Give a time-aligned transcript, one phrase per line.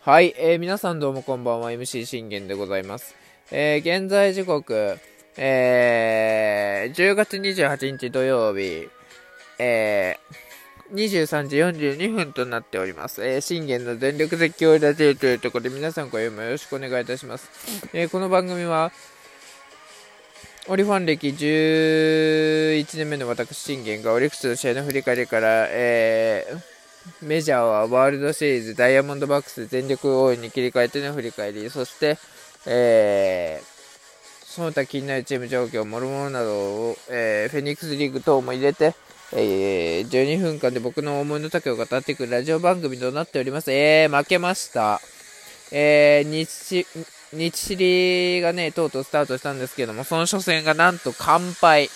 [0.00, 3.14] はい、えー、皆さんどうもこんばんは、MC 信玄でございます。
[3.50, 4.98] えー、現在時刻、
[5.36, 8.88] えー、10月28日土曜日、
[9.58, 13.24] えー、23時42分となっております。
[13.24, 17.50] えー、信玄の全力絶叫ラジオというところで皆さん今夜もよろしくお願いいたします。
[17.92, 18.92] えー、この番組は、
[20.68, 26.77] オリファン歴11年目の私、信玄がオリックスの試合の振り返りから、えー、
[27.22, 32.18] メジャーはワールドシリーズ、ダイヤモンドバックス全力応援に切り替えての振り返り、そして、
[32.66, 38.94] えー、その他気になるチーム状況、もろもろなどを、えー、フェニックスリーグ等も入れて、
[39.32, 43.70] えー、12分間で僕の思いの丈を語っていくラジオ番組となっております。
[43.72, 45.00] えー、負けました。
[45.70, 46.86] えー、日、
[47.32, 51.90] 日知りがね、とうとうスタートしたんですけども、その初戦がなんと完敗。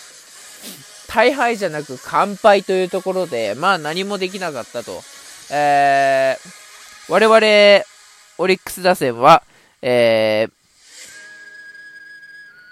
[1.13, 5.03] 大敗じゃなく完敗というところで、まあ何もできなかったと。
[5.51, 7.85] えー、我々、
[8.39, 9.43] オリックス打線は、
[9.83, 10.53] えー、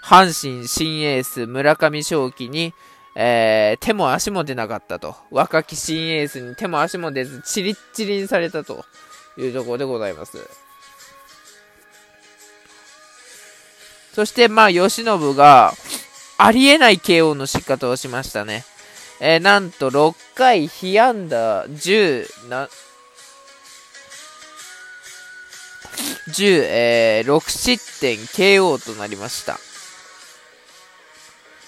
[0.03, 2.73] 阪神新エース村上正輝に、
[3.15, 5.15] えー、手も足も出なかったと。
[5.29, 8.85] 若き新エースに手も足も出ず、チリッチリにされたと
[9.37, 10.39] いうところでございます。
[14.13, 15.73] そして、まあ、吉信が、
[16.43, 18.65] ありえない KO の仕方をしましたね。
[19.19, 22.67] えー、なんと、6回、被安打10、な、
[26.29, 29.59] 10、えー、6失点 KO となりました。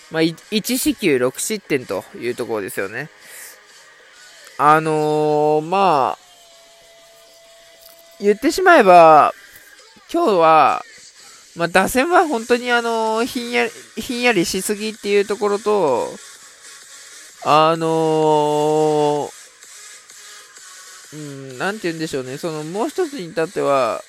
[0.09, 3.11] まあ、1四球6失点というところですよね。
[4.57, 6.23] あのー、まあ、
[8.19, 9.35] 言ってしまえば、
[10.11, 10.83] 今日は、
[11.55, 16.09] まあ、打線は本当にあの、ひんやり、ひんやりしすぎっていうところと、
[17.45, 19.31] あのー、
[21.13, 24.01] うん、なんて言うんでしょうね、その、もう一つに至っては、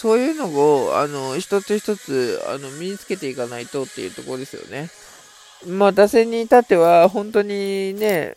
[0.00, 4.90] そういうのを、あの、一つ一つ、あの、身につけていかないとっていうところですよね。
[5.66, 8.36] まあ、打線に至っては、本当にね、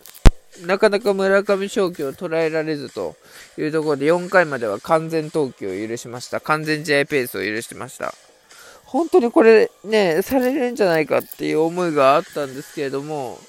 [0.66, 3.16] なかなか村上正輝を捉えられずと
[3.58, 6.42] いうところで、4回までは完全投球を許しました。
[6.42, 8.14] 完全試合ペースを許してました。
[8.86, 13.40] 本当にこれね、されるんじゃないかっていう思いがあったんですけれども、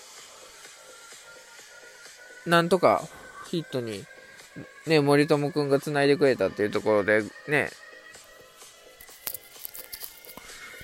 [2.46, 3.06] なんとか
[3.50, 4.04] ヒットに、
[4.86, 7.70] ね、森友君が繋いでくれたっていうところで、ね、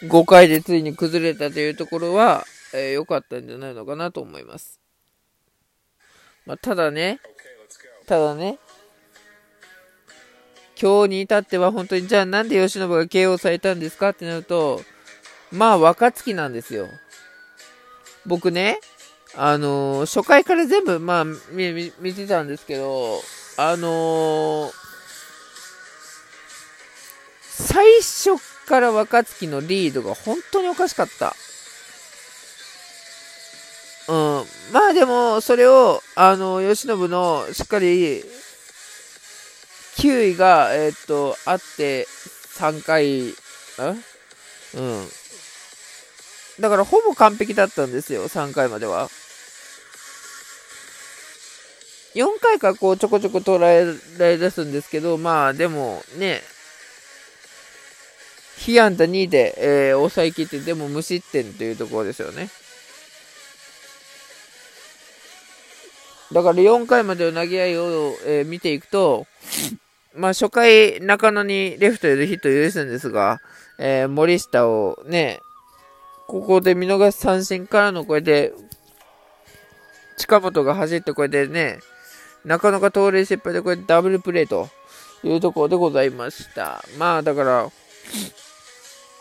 [0.03, 4.81] 5回でついに崩れたというところは、えー、良かったんじゃないのかなと思います。
[6.47, 7.21] まあ、ただね、
[8.07, 8.59] ただね、
[10.81, 14.81] 今日に至っては本当にじゃあなんで吉信が KO されたんですかってなると、
[15.53, 16.89] まあ若月なんですよ。
[18.25, 18.79] 僕ね、
[19.37, 23.21] あのー、初回から全部まあ見見てたんですけど、
[23.59, 24.73] あのー、
[27.43, 31.35] 最初から若月のリードが本当におかしかった。
[34.11, 34.45] うん。
[34.73, 38.25] まあでも、それを、あの、慶喜のしっかり、
[39.99, 42.09] 9位が、えー、っと、あって、
[42.59, 43.35] 3回、ん
[44.75, 45.09] うん。
[46.59, 49.09] だから、ほぼ完璧だったんですよ、3回までは。
[52.15, 53.85] 4回かこうちょこちょこ捉え
[54.19, 56.43] られ出すんですけど、まあでもね、
[58.57, 62.51] 被安打2で、えー、抑えきって、でも無失点というところですよね。
[66.33, 69.27] だから4回までの投げ合いを、えー、見ていくと、
[70.15, 73.41] まあ初回中野にレフトへのヒットを許すんですが、
[73.79, 75.41] えー、森下をね、
[76.29, 78.53] ここで見逃し三振からのこれで、
[80.17, 81.81] 近本が走ってこれでね、
[82.45, 84.69] 中野が盗塁失敗でこれダブルプレーと
[85.25, 86.85] いうところでございました。
[86.99, 87.71] まあだから、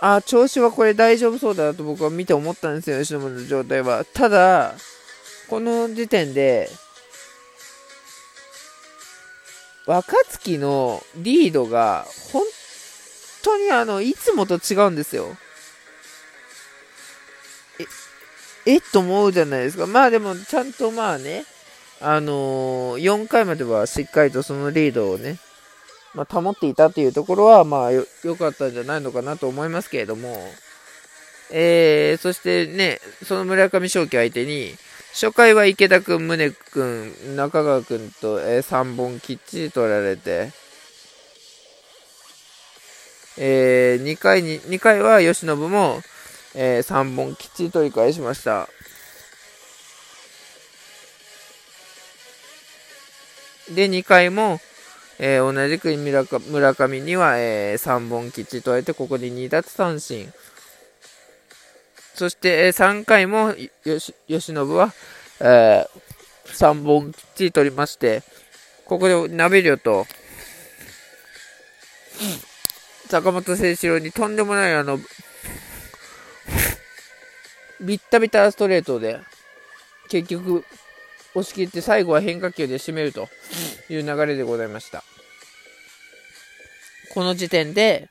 [0.02, 4.06] あ、調子はこれ大丈夫そうだなと僕は見て思ったんですよ、吉野の状態は。
[4.06, 4.76] ただ、
[5.50, 6.70] この時点で、
[9.86, 12.44] 若月のリードが本
[13.44, 15.36] 当にあの、いつもと違うんですよ。
[18.66, 19.88] え、えと思うじゃないですか。
[19.88, 21.46] まあでも、ちゃんとまあね、
[22.02, 25.38] あのー、4回まではしっかりとそのリードをね、
[26.14, 28.06] まあ、保っていたというところは、まあ、良
[28.38, 30.38] かったんじゃないのかなと思いますけれども、
[31.52, 34.76] えー、そしてね、その村上正輝相手に、
[35.22, 40.54] 初回は池田君、宗君、中川君と、えー、3本きっちり取られて、
[43.38, 46.00] えー、2回に、2回は吉信も、
[46.56, 48.70] えー、3本きっちり取り返しました。
[53.76, 54.62] で、2回も、
[55.18, 55.94] えー、同じく
[56.50, 60.32] 村上には、えー、3本きっちり取られて、ここで2奪三振。
[62.20, 63.54] そして、えー、3回も
[63.86, 64.94] 吉信は、
[65.40, 65.88] えー、
[66.48, 68.24] 3本きっちり取りまして、
[68.84, 70.06] ここで鍋量と、
[73.08, 75.00] 坂本誠志郎にとんでもないあの、
[77.80, 79.22] ビッタビタストレートで、
[80.10, 80.66] 結局、
[81.36, 83.30] 押し切って最後は変化球で締めると
[83.88, 85.06] いう流れでございました。
[87.14, 88.09] この時点で、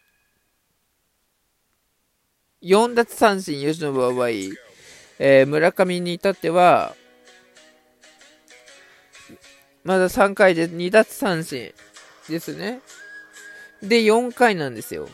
[2.62, 4.28] 4奪三振、吉野場合、
[5.20, 6.96] えー、村上に至っては、
[9.84, 11.72] まだ3回で2奪三振
[12.28, 12.80] ですね。
[13.80, 15.08] で、4回なんですよ。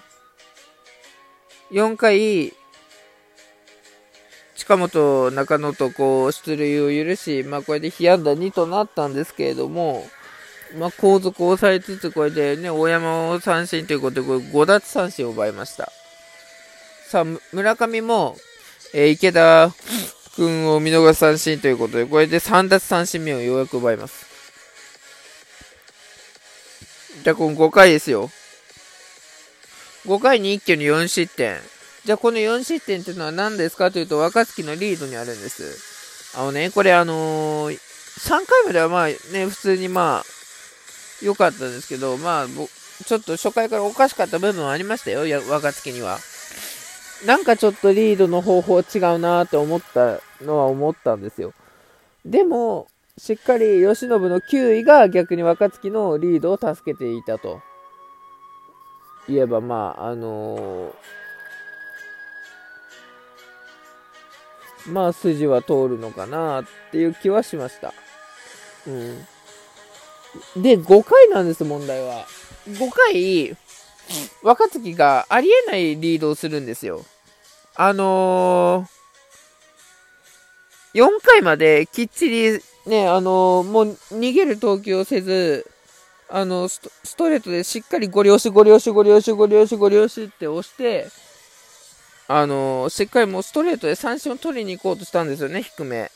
[1.71, 2.55] 4回、
[4.55, 10.07] 近本、中野とこう出塁を許し、まあ、これで被安打2となったんですけれども、
[10.79, 15.93] まあ、後続を抑えつつ、これでね、大山を三振ということで、これ5奪三振を奪いました。
[17.09, 18.37] さあ、村上も、
[18.93, 19.73] えー、池田
[20.37, 24.27] 君を見逃す三振ということで、これで3奪三振目をようやく奪います。
[27.23, 28.31] じゃあ、この5回ですよ。
[30.07, 31.57] 5回に一挙に4失点。
[32.05, 36.39] じゃあこの4失点っていうのは何ですかというと、若月のリードにあるんです。
[36.39, 40.25] あのね、これあのー、3回まではまあね、普通にまあ、
[41.23, 42.47] 良かったんですけど、まあ、
[43.07, 46.19] ちょっと初回からおかしかった部分はありましたよ、若月には。
[47.27, 51.53] なんかちょっとリードの方法違うなって思ったのは思ったんですよ。
[52.25, 52.87] でも、
[53.17, 57.61] しっかり慶喜の9位が逆に若月のリードを助けていたと。
[59.29, 60.93] 言えば、まあ、あのー
[64.87, 67.95] まあ筋は通るのかなっていう気はしました。
[68.87, 70.63] うん。
[70.63, 72.27] で、5回なんです、問題は。
[72.67, 73.57] 5回、
[74.43, 77.05] 若月がありえないリードをするんですよ。
[77.77, 85.67] あのー、4回まできっちりね、あのー、もう逃げる投球をせず、
[86.29, 86.81] あのス
[87.17, 91.09] トレートでしっかりゴリ押し、ゴリ押し、ゴリ押し、ゴリ押し、ゴリ押しって押して、
[92.29, 96.11] あのー、しっかりもうストレートで三振を取りに行こうとしたんですよね、低め。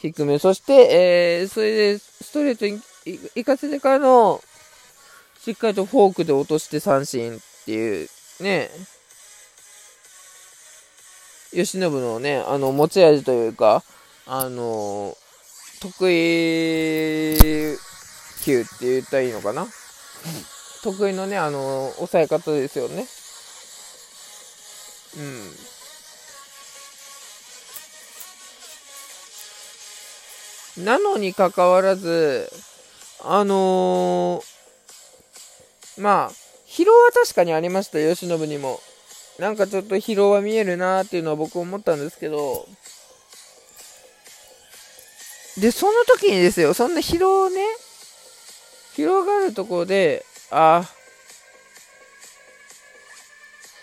[0.00, 0.38] 低め。
[0.38, 2.80] そして、えー、それでストレートに
[3.34, 4.42] 行かせてからの、
[5.40, 8.08] しっかりとフォークで落として三振っていう、
[8.40, 8.70] ね。
[11.54, 13.84] 吉信のね、あの、持ち味というか、
[14.26, 15.16] あの、
[15.80, 17.36] 得意
[18.44, 19.66] 球って言ったらいいのかな？
[20.82, 23.06] 得意のね、あの、抑え方ですよね。
[30.76, 30.84] うん。
[30.84, 32.50] なのにかかわらず、
[33.22, 36.32] あのー、まあ、
[36.66, 38.80] 疲労は確かにありました、慶喜にも。
[39.38, 42.66] なんかちょっと疲労は見えるなーっていうのは僕思ったんですけど、
[45.58, 47.60] で、その時にですよ、そんな疲労ね、
[48.96, 50.88] 疲労があるところで、あ、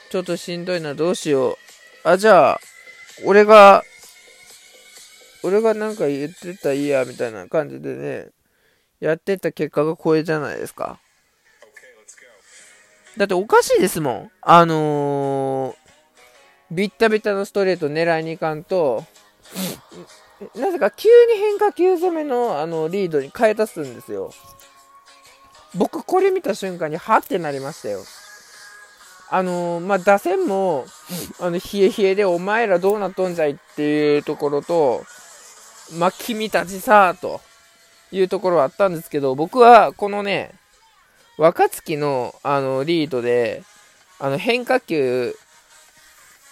[0.09, 1.55] ちょっとしんどいな、どうしよう。
[2.03, 2.59] あ、じゃあ、
[3.25, 3.83] 俺が、
[5.43, 8.27] 俺がなんか言ってたらいいや、みたいな感じでね、
[8.99, 10.99] やってた結果がこれじゃないですか。
[13.17, 14.31] だっておかしいですもん。
[14.41, 15.75] あのー、
[16.71, 19.03] ビッタビタのストレート狙いに行かんと、
[20.55, 24.31] なぜか急に変化球攻めのあのリードに変えたすんですよ。
[25.75, 28.01] 僕これ見た瞬間にはってなりましたよ。
[29.33, 30.85] あのー、まあ、打線も、
[31.39, 35.05] あの、冷え冷えでお前らどうなっとんじゃいっていうところと、
[35.97, 37.39] まあ、君たちさ、と
[38.11, 40.51] いうところはあったんですけど、僕はこのね、
[41.41, 43.63] 若月の、あの、リードで、
[44.19, 45.35] あの、変化球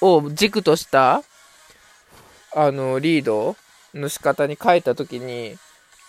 [0.01, 1.21] を軸とした、
[2.55, 3.55] あの、リード
[3.93, 5.55] の仕方に変えたときに、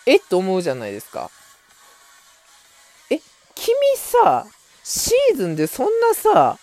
[0.06, 1.30] えっと思うじゃないですか。
[3.10, 3.20] え、
[3.54, 4.46] 君さ、
[4.82, 6.58] シーズンでそんなさ、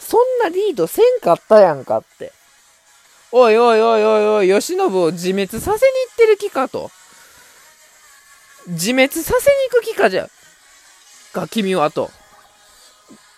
[0.00, 2.32] そんなリードせんかったやんかって。
[3.30, 6.90] おいおいおいおいおい、慶喜を自滅させに行ってる気かと。
[8.66, 10.28] 自滅させに行く気かじゃ。
[11.32, 12.10] か、君はと。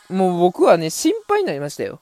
[0.09, 2.01] もう僕はね、心配になりましたよ。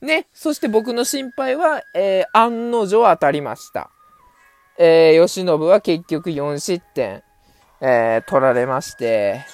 [0.00, 0.26] ね。
[0.32, 3.90] そして僕の心配は、えー、案の定当たりました。
[4.78, 7.22] えー、慶喜は結局4失点、
[7.80, 9.44] えー、取られまして、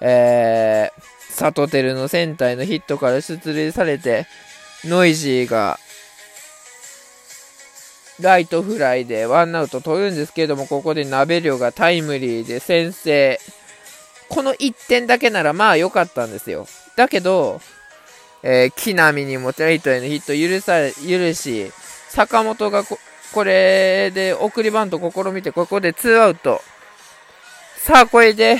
[0.00, 1.02] えー、
[1.32, 4.26] サトテルのセンターへのヒットから出塁されて、
[4.84, 5.78] ノイジーが、
[8.20, 13.40] ライトフライでワンアウト取るんですけれども、ここで鍋量がタイムリーで先制。
[14.32, 16.66] この1点だけならまあ良かったんですよ。
[16.96, 17.60] だけど、
[18.42, 21.70] えー、木浪にもライトへのヒット許さ許し、
[22.08, 22.98] 坂本がこ
[23.34, 26.62] これで送りバント試みて、ここで2アウト。
[27.76, 28.58] さあ、これで、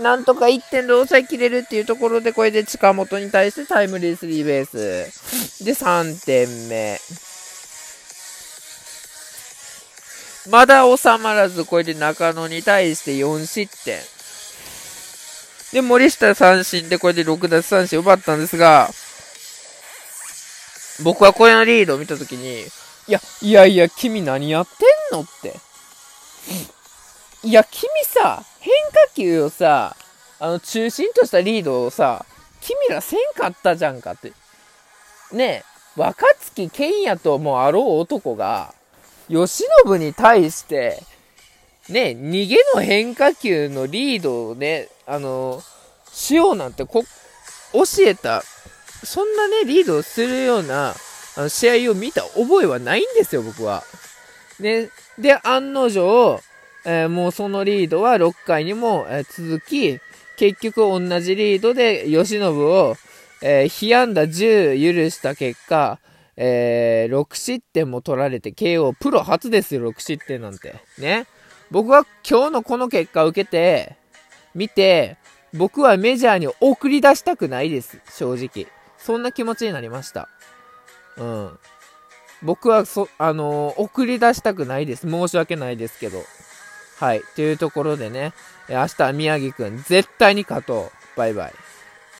[0.00, 5.64] なんとか1点で抑えきれるっていうところで、これで近本に対してタイムリースリーベース。
[5.64, 6.98] で、3点目。
[10.50, 13.98] まだ収まらず、これで中野に対して4失点。
[15.72, 18.90] で、森下三振でこれで6奪三振奪ったんですが、
[21.02, 22.66] 僕はこれのリードを見たときに、
[23.08, 25.54] いや、いやいや、君何やってんのって。
[27.42, 29.96] いや、君さ、変化球をさ、
[30.38, 32.24] あの、中心としたリードをさ、
[32.60, 34.32] 君らせんかったじゃんかって。
[35.32, 35.64] ねえ、
[35.96, 38.74] 若月健也ともあろう男が、
[39.28, 39.46] 慶
[39.84, 41.02] 喜に対して、
[41.88, 45.62] ね、逃げの変化球のリードをね、あの、
[46.12, 47.04] しようなんてこ、
[47.72, 48.42] 教えた、
[49.04, 50.94] そんなね、リードをするような、
[51.36, 53.82] あの、試合を見た覚えはないんですよ、僕は。
[54.60, 56.40] ね、で、案の定、
[56.84, 59.98] えー、もうそのリードは6回にも、え、続き、
[60.36, 62.96] 結局同じリードで、慶喜を、
[63.42, 65.98] えー、被安打10許した結果、
[66.36, 70.74] えー、6失点も取られて KO、プロ初ですよ、6失点なんて。
[70.98, 71.26] ね。
[71.72, 73.96] 僕は今日のこの結果を受けて、
[74.54, 75.16] 見て、
[75.54, 78.66] 僕はメジャーに送り出したくないです、正直。
[78.98, 80.28] そんな気持ちになりました。
[81.16, 81.58] うん。
[82.42, 85.08] 僕はそ、あのー、送り出したくないです。
[85.08, 86.22] 申し訳ないですけど。
[86.98, 87.22] はい。
[87.36, 88.34] というところでね、
[88.68, 91.16] 明日は宮城くん、絶対に勝とう。
[91.16, 91.52] バイバイ。